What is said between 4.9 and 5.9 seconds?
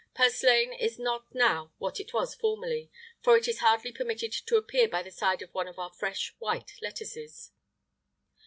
the side of one of